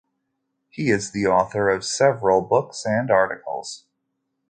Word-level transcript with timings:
He 0.67 0.89
is 0.89 1.11
the 1.11 1.27
author 1.27 1.69
of 1.69 1.85
several 1.85 2.41
books 2.41 2.87
and 2.87 3.11
articles. 3.11 3.85